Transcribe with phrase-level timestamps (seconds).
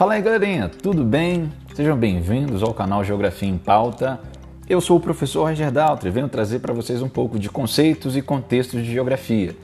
[0.00, 1.52] Fala aí galerinha, tudo bem?
[1.74, 4.18] Sejam bem-vindos ao canal Geografia em Pauta.
[4.66, 8.22] Eu sou o professor Roger Daltri, venho trazer para vocês um pouco de conceitos e
[8.22, 9.54] contextos de geografia.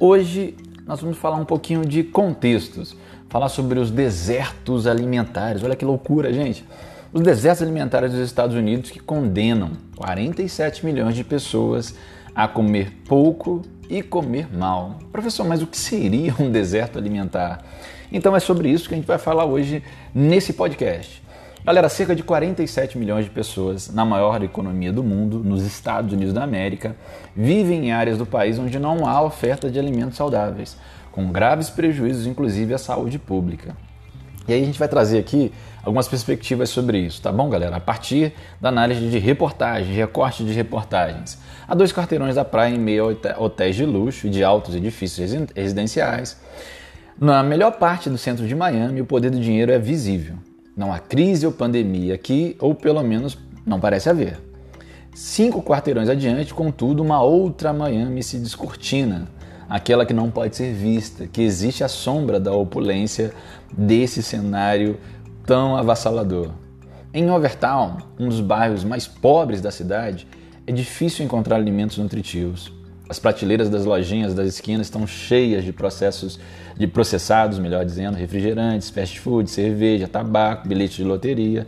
[0.00, 0.56] Hoje
[0.86, 2.96] nós vamos falar um pouquinho de contextos,
[3.28, 5.62] falar sobre os desertos alimentares.
[5.62, 6.64] Olha que loucura, gente!
[7.12, 11.94] Os desertos alimentares dos Estados Unidos que condenam 47 milhões de pessoas
[12.34, 15.00] a comer pouco e comer mal.
[15.12, 17.62] Professor, mas o que seria um deserto alimentar?
[18.12, 19.82] Então é sobre isso que a gente vai falar hoje
[20.14, 21.22] nesse podcast.
[21.64, 26.34] Galera, cerca de 47 milhões de pessoas na maior economia do mundo, nos Estados Unidos
[26.34, 26.94] da América,
[27.34, 30.76] vivem em áreas do país onde não há oferta de alimentos saudáveis,
[31.10, 33.74] com graves prejuízos, inclusive à saúde pública.
[34.46, 35.52] E aí a gente vai trazer aqui
[35.84, 37.76] algumas perspectivas sobre isso, tá bom, galera?
[37.76, 41.38] A partir da análise de reportagens, recorte de reportagens.
[41.66, 45.32] Há dois quarteirões da praia em meio a hotéis de luxo e de altos edifícios
[45.54, 46.36] residenciais.
[47.20, 50.36] Na melhor parte do centro de Miami, o poder do dinheiro é visível.
[50.76, 54.40] Não há crise ou pandemia aqui, ou pelo menos não parece haver.
[55.14, 59.28] Cinco quarteirões adiante, contudo, uma outra Miami se descortina
[59.68, 63.32] aquela que não pode ser vista, que existe a sombra da opulência
[63.70, 64.98] desse cenário
[65.46, 66.50] tão avassalador.
[67.12, 70.26] Em Overtown, um dos bairros mais pobres da cidade,
[70.66, 72.72] é difícil encontrar alimentos nutritivos.
[73.12, 76.40] As prateleiras das lojinhas das esquinas estão cheias de processos
[76.74, 81.66] de processados, melhor dizendo, refrigerantes, fast food, cerveja, tabaco, bilhete de loteria.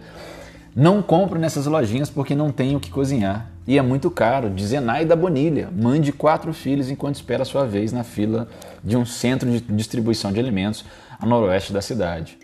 [0.75, 3.51] Não compro nessas lojinhas porque não tenho o que cozinhar.
[3.67, 4.49] E é muito caro.
[4.49, 8.49] Diz Zenaida Bonilha, mãe de quatro filhos enquanto espera sua vez na fila
[8.83, 10.83] de um centro de distribuição de alimentos
[11.21, 12.39] a noroeste da cidade.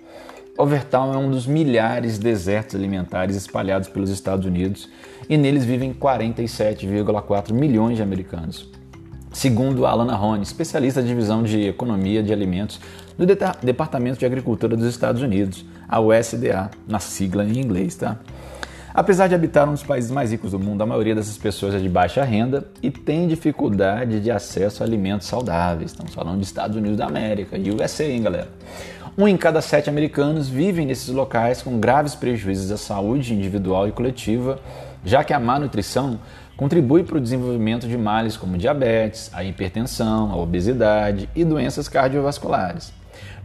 [0.59, 4.91] Overtown é um dos milhares de desertos alimentares espalhados pelos Estados Unidos
[5.27, 8.69] e neles vivem 47,4 milhões de americanos.
[9.33, 12.81] Segundo Alana Rone, especialista da divisão de economia de alimentos
[13.17, 18.19] do Departamento de Agricultura dos Estados Unidos, a USDA, na sigla em inglês, tá?
[18.93, 21.79] Apesar de habitar um dos países mais ricos do mundo, a maioria dessas pessoas é
[21.79, 25.93] de baixa renda e tem dificuldade de acesso a alimentos saudáveis.
[25.93, 28.49] Estamos falando dos Estados Unidos da América, USA, hein, galera?
[29.17, 33.93] Um em cada sete americanos vivem nesses locais com graves prejuízos à saúde individual e
[33.93, 34.59] coletiva,
[35.05, 36.19] já que a má nutrição
[36.61, 42.93] contribui para o desenvolvimento de males como diabetes, a hipertensão, a obesidade e doenças cardiovasculares.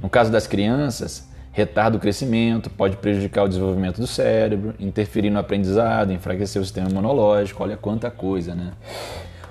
[0.03, 5.39] No caso das crianças, retarda o crescimento, pode prejudicar o desenvolvimento do cérebro, interferir no
[5.39, 8.73] aprendizado, enfraquecer o sistema imunológico, olha quanta coisa, né?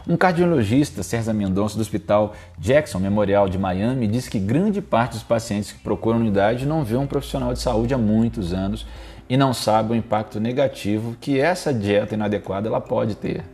[0.06, 5.22] Um cardiologista, César Mendonça, do Hospital Jackson Memorial de Miami, diz que grande parte dos
[5.22, 8.86] pacientes que procuram unidade não vê um profissional de saúde há muitos anos
[9.26, 13.53] e não sabe o impacto negativo que essa dieta inadequada ela pode ter.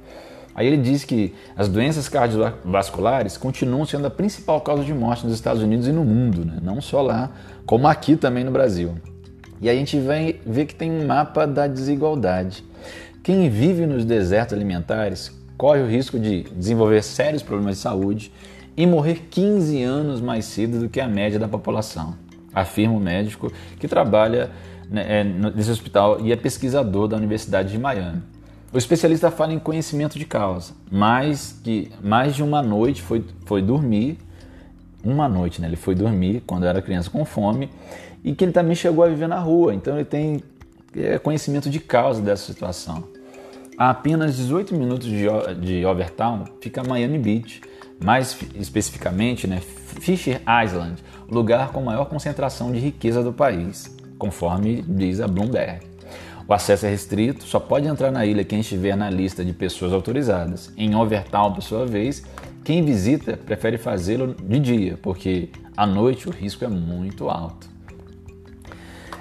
[0.54, 5.34] Aí ele diz que as doenças cardiovasculares continuam sendo a principal causa de morte nos
[5.34, 6.58] Estados Unidos e no mundo, né?
[6.62, 7.30] não só lá,
[7.64, 8.94] como aqui também no Brasil.
[9.60, 12.64] E a gente vai ver que tem um mapa da desigualdade.
[13.22, 18.32] Quem vive nos desertos alimentares corre o risco de desenvolver sérios problemas de saúde
[18.76, 22.14] e morrer 15 anos mais cedo do que a média da população,
[22.54, 24.50] afirma o médico que trabalha
[24.88, 28.22] né, é, nesse hospital e é pesquisador da Universidade de Miami.
[28.72, 33.60] O especialista fala em conhecimento de causa, mais que mais de uma noite foi, foi
[33.60, 34.16] dormir,
[35.02, 35.66] uma noite, né?
[35.66, 37.68] Ele foi dormir quando era criança com fome
[38.22, 40.40] e que ele também chegou a viver na rua, então ele tem
[40.94, 43.02] é, conhecimento de causa dessa situação.
[43.76, 45.26] A apenas 18 minutos de,
[45.60, 47.60] de Overtown fica Miami Beach,
[47.98, 49.60] mais especificamente né,
[50.00, 55.89] Fisher Island, lugar com maior concentração de riqueza do país conforme diz a Bloomberg.
[56.46, 59.92] O acesso é restrito, só pode entrar na ilha quem estiver na lista de pessoas
[59.92, 60.72] autorizadas.
[60.76, 62.24] Em Overtown, por sua vez,
[62.64, 67.68] quem visita prefere fazê-lo de dia, porque à noite o risco é muito alto.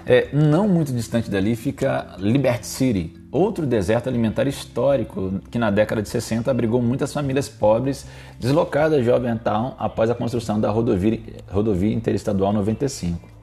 [0.06, 6.02] É, não muito distante dali fica Liberty City, outro deserto alimentar histórico que na década
[6.02, 8.08] de 60 abrigou muitas famílias pobres
[8.40, 13.39] deslocadas de Overtown após a construção da rodovia, rodovia interestadual 95.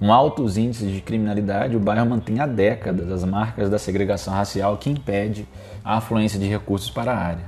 [0.00, 4.78] Com altos índices de criminalidade, o bairro mantém há décadas as marcas da segregação racial
[4.78, 5.46] que impede
[5.84, 7.44] a afluência de recursos para a área.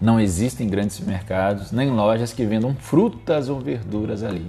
[0.00, 4.48] Não existem grandes mercados nem lojas que vendam frutas ou verduras ali.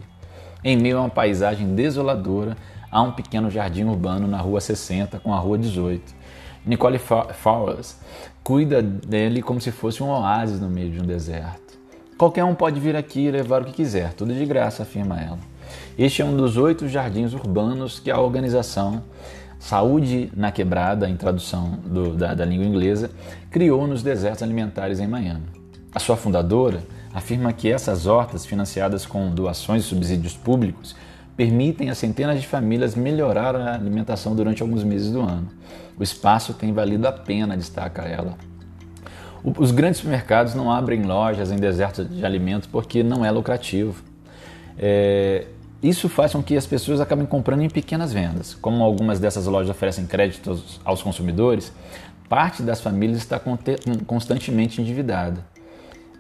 [0.63, 2.55] Em meio a uma paisagem desoladora,
[2.91, 6.13] há um pequeno jardim urbano na Rua 60 com a Rua 18.
[6.67, 7.99] Nicole Fowles
[8.43, 11.79] cuida dele como se fosse um oásis no meio de um deserto.
[12.15, 15.39] Qualquer um pode vir aqui e levar o que quiser, tudo de graça, afirma ela.
[15.97, 19.03] Este é um dos oito jardins urbanos que a organização
[19.59, 23.11] Saúde na Quebrada, em tradução do, da, da língua inglesa,
[23.51, 25.43] criou nos desertos alimentares em Miami.
[25.93, 26.81] A sua fundadora
[27.13, 30.95] afirma que essas hortas, financiadas com doações e subsídios públicos,
[31.35, 35.49] permitem a centenas de famílias melhorar a alimentação durante alguns meses do ano.
[35.97, 38.37] O espaço tem valido a pena, destaca ela.
[39.43, 44.03] Os grandes supermercados não abrem lojas em desertos de alimentos porque não é lucrativo.
[44.77, 45.45] É,
[45.81, 48.53] isso faz com que as pessoas acabem comprando em pequenas vendas.
[48.55, 51.71] Como algumas dessas lojas oferecem créditos aos consumidores,
[52.27, 53.41] parte das famílias está
[54.05, 55.43] constantemente endividada.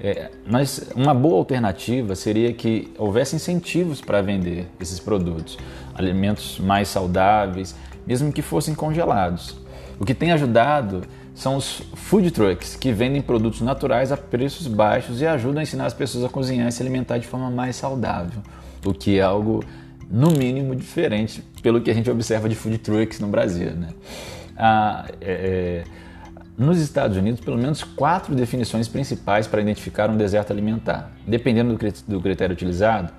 [0.01, 5.57] É, mas uma boa alternativa seria que houvesse incentivos para vender esses produtos,
[5.93, 7.75] alimentos mais saudáveis,
[8.07, 9.57] mesmo que fossem congelados.
[9.99, 11.03] O que tem ajudado
[11.39, 15.85] são os food trucks, que vendem produtos naturais a preços baixos e ajudam a ensinar
[15.85, 18.41] as pessoas a cozinhar e se alimentar de forma mais saudável,
[18.85, 19.63] o que é algo,
[20.11, 23.71] no mínimo, diferente pelo que a gente observa de food trucks no Brasil.
[23.71, 23.87] Né?
[24.57, 25.99] Ah, é, é
[26.57, 31.09] nos Estados Unidos, pelo menos quatro definições principais para identificar um deserto alimentar.
[31.25, 33.13] Dependendo do critério utilizado,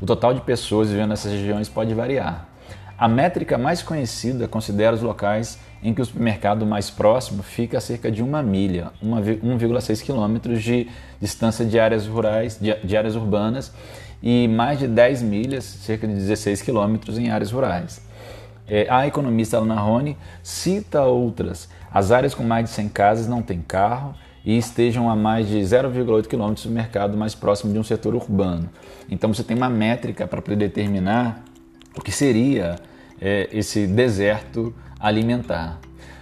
[0.00, 2.48] o total de pessoas vivendo nessas regiões pode variar.
[2.96, 7.80] A métrica mais conhecida considera os locais em que o supermercado mais próximo fica a
[7.80, 10.88] cerca de uma milha, 1,6 quilômetros de
[11.20, 13.72] distância de áreas rurais, de áreas urbanas
[14.22, 18.00] e mais de 10 milhas, cerca de 16 quilômetros em áreas rurais.
[18.66, 21.68] É, a economista Alana Rony cita outras.
[21.92, 24.14] As áreas com mais de 100 casas não têm carro
[24.44, 28.70] e estejam a mais de 0,8 km do mercado mais próximo de um setor urbano.
[29.10, 31.44] Então você tem uma métrica para determinar
[31.96, 32.76] o que seria
[33.20, 35.78] é, esse deserto alimentar.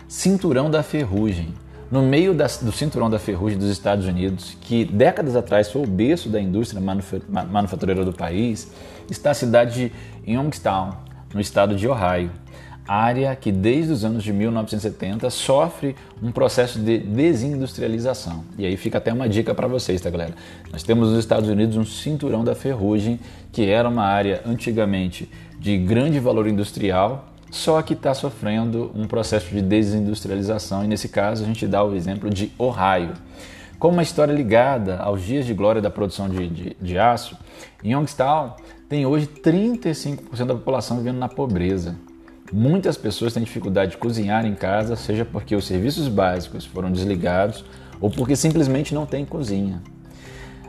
[0.08, 1.54] Cinturão da ferrugem.
[1.90, 5.86] No meio da, do cinturão da ferrugem dos Estados Unidos, que décadas atrás foi o
[5.86, 8.72] berço da indústria manufatureira do país,
[9.10, 9.92] está a cidade
[10.24, 10.92] de Youngstown,
[11.34, 12.30] no estado de Ohio,
[12.86, 18.44] área que desde os anos de 1970 sofre um processo de desindustrialização.
[18.58, 20.34] E aí fica até uma dica para vocês, tá galera?
[20.72, 23.20] Nós temos nos Estados Unidos um cinturão da ferrugem,
[23.52, 25.28] que era uma área antigamente
[25.62, 31.44] de grande valor industrial, só que está sofrendo um processo de desindustrialização, e nesse caso
[31.44, 33.12] a gente dá o exemplo de Ohio.
[33.78, 37.36] Com uma história ligada aos dias de glória da produção de, de, de aço,
[37.84, 38.56] Youngstown
[38.88, 41.94] tem hoje 35% da população vivendo na pobreza.
[42.52, 47.64] Muitas pessoas têm dificuldade de cozinhar em casa, seja porque os serviços básicos foram desligados
[48.00, 49.80] ou porque simplesmente não tem cozinha.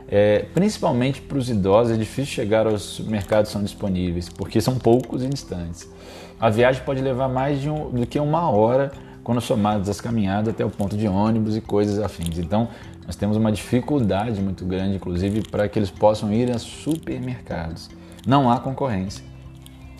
[0.06, 4.78] É, principalmente para os idosos é difícil chegar aos mercados que são disponíveis, porque são
[4.78, 5.90] poucos e distantes.
[6.38, 8.92] A viagem pode levar mais um, do que uma hora
[9.22, 12.38] quando somadas as caminhadas até o ponto de ônibus e coisas afins.
[12.38, 12.68] Então,
[13.06, 17.90] nós temos uma dificuldade muito grande, inclusive, para que eles possam ir a supermercados.
[18.26, 19.24] Não há concorrência.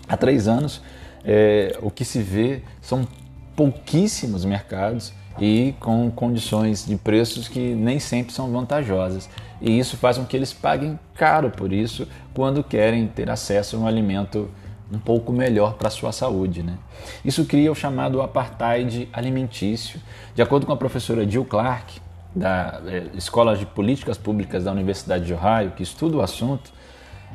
[0.07, 0.81] Há três anos,
[1.23, 3.07] é, o que se vê são
[3.55, 9.29] pouquíssimos mercados e com condições de preços que nem sempre são vantajosas.
[9.61, 13.79] E isso faz com que eles paguem caro por isso quando querem ter acesso a
[13.79, 14.49] um alimento
[14.91, 16.61] um pouco melhor para a sua saúde.
[16.61, 16.77] Né?
[17.23, 19.99] Isso cria o chamado apartheid alimentício.
[20.33, 21.99] De acordo com a professora Jill Clark,
[22.35, 26.71] da é, Escola de Políticas Públicas da Universidade de Ohio, que estuda o assunto,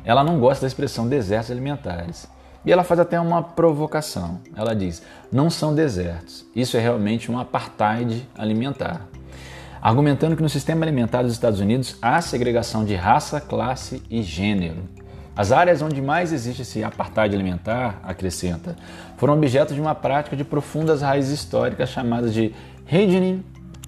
[0.03, 2.29] ela não gosta da expressão desertos alimentares.
[2.65, 4.39] E ela faz até uma provocação.
[4.55, 9.07] Ela diz: não são desertos, isso é realmente um apartheid alimentar.
[9.81, 14.83] Argumentando que no sistema alimentar dos Estados Unidos há segregação de raça, classe e gênero.
[15.35, 18.75] As áreas onde mais existe esse apartheid alimentar, acrescenta,
[19.17, 22.53] foram objeto de uma prática de profundas raízes históricas chamadas de
[22.85, 23.43] reddening,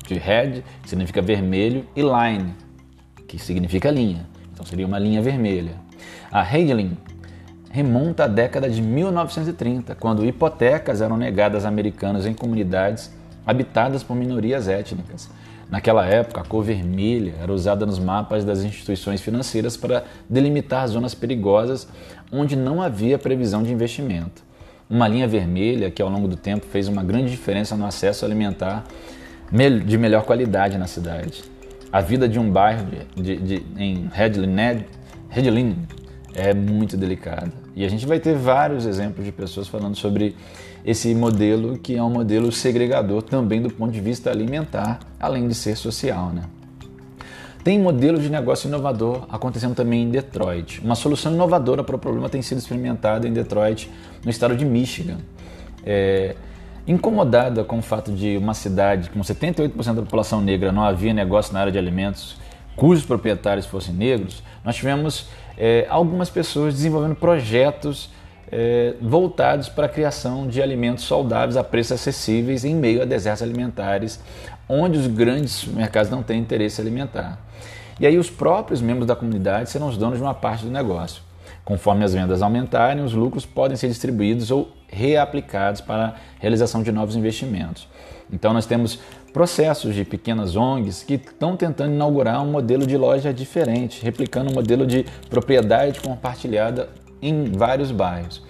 [0.08, 2.56] de red, que significa vermelho, e line,
[3.28, 4.26] que significa linha.
[4.52, 5.76] Então seria uma linha vermelha.
[6.32, 6.98] A reddening
[7.74, 13.12] remonta à década de 1930, quando hipotecas eram negadas a americanos em comunidades
[13.44, 15.28] habitadas por minorias étnicas.
[15.72, 21.16] Naquela época, a cor vermelha era usada nos mapas das instituições financeiras para delimitar zonas
[21.16, 21.88] perigosas
[22.32, 24.44] onde não havia previsão de investimento.
[24.88, 28.84] Uma linha vermelha que, ao longo do tempo, fez uma grande diferença no acesso alimentar
[29.84, 31.44] de melhor qualidade na cidade.
[31.92, 35.76] A vida de um bairro de, de, de, em Hedlin,
[36.36, 37.63] é muito delicada.
[37.76, 40.36] E a gente vai ter vários exemplos de pessoas falando sobre
[40.86, 45.56] esse modelo que é um modelo segregador também do ponto de vista alimentar, além de
[45.56, 46.44] ser social, né?
[47.64, 50.82] Tem modelo de negócio inovador acontecendo também em Detroit.
[50.84, 53.90] Uma solução inovadora para o problema tem sido experimentada em Detroit,
[54.24, 55.18] no estado de Michigan.
[55.86, 56.36] É,
[56.86, 61.54] incomodada com o fato de uma cidade com 78% da população negra não havia negócio
[61.54, 62.36] na área de alimentos
[62.76, 65.28] cujos proprietários fossem negros, nós tivemos
[65.58, 68.10] é, algumas pessoas desenvolvendo projetos
[68.52, 73.42] é, voltados para a criação de alimentos saudáveis a preços acessíveis em meio a desertos
[73.42, 74.20] alimentares,
[74.70, 77.40] onde os grandes mercados não têm interesse alimentar.
[78.00, 81.22] E aí os próprios membros da comunidade serão os donos de uma parte do negócio.
[81.64, 86.92] Conforme as vendas aumentarem, os lucros podem ser distribuídos ou reaplicados para a realização de
[86.92, 87.88] novos investimentos.
[88.32, 89.00] Então nós temos
[89.34, 94.54] processos de pequenas ONGs que estão tentando inaugurar um modelo de loja diferente, replicando um
[94.54, 98.44] modelo de propriedade compartilhada em vários bairros.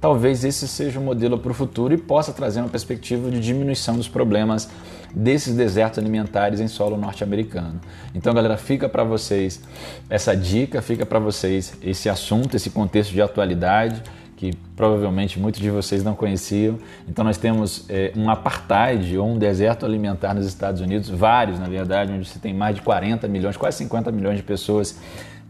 [0.00, 3.40] Talvez esse seja o um modelo para o futuro e possa trazer uma perspectiva de
[3.40, 4.68] diminuição dos problemas
[5.14, 7.80] desses desertos alimentares em solo norte-americano.
[8.14, 9.62] Então, galera, fica para vocês
[10.10, 14.02] essa dica, fica para vocês esse assunto, esse contexto de atualidade
[14.50, 16.78] que provavelmente muitos de vocês não conheciam.
[17.08, 21.66] Então nós temos é, um apartheid ou um deserto alimentar nos Estados Unidos, vários na
[21.66, 24.98] verdade, onde você tem mais de 40 milhões, quase 50 milhões de pessoas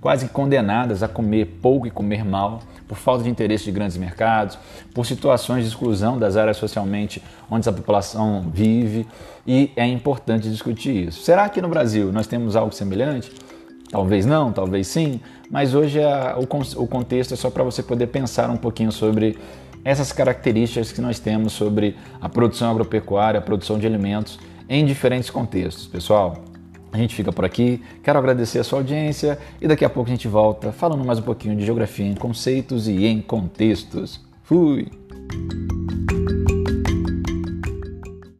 [0.00, 4.58] quase condenadas a comer pouco e comer mal, por falta de interesse de grandes mercados,
[4.92, 9.06] por situações de exclusão das áreas socialmente onde a população vive,
[9.46, 11.22] e é importante discutir isso.
[11.22, 13.32] Será que no Brasil nós temos algo semelhante?
[13.90, 15.20] Talvez não, talvez sim,
[15.50, 19.38] mas hoje a, o, o contexto é só para você poder pensar um pouquinho sobre
[19.84, 25.28] essas características que nós temos sobre a produção agropecuária, a produção de alimentos em diferentes
[25.28, 25.86] contextos.
[25.86, 26.42] Pessoal,
[26.90, 27.82] a gente fica por aqui.
[28.02, 31.22] Quero agradecer a sua audiência e daqui a pouco a gente volta falando mais um
[31.22, 34.20] pouquinho de geografia em conceitos e em contextos.
[34.42, 34.88] Fui!